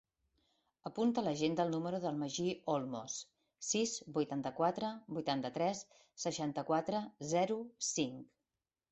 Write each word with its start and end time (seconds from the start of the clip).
Apunta 0.89 1.19
a 1.21 1.23
l'agenda 1.25 1.65
el 1.67 1.73
número 1.73 1.97
del 2.05 2.15
Magí 2.21 2.45
Olmos: 2.75 3.17
sis, 3.71 3.93
vuitanta-quatre, 4.15 4.89
vuitanta-tres, 5.17 5.83
seixanta-quatre, 6.23 7.03
zero, 7.35 7.59
cinc. 7.89 8.25